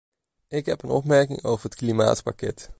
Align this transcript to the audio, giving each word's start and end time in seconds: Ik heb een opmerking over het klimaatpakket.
Ik 0.47 0.65
heb 0.65 0.83
een 0.83 0.89
opmerking 0.89 1.43
over 1.43 1.63
het 1.65 1.75
klimaatpakket. 1.75 2.69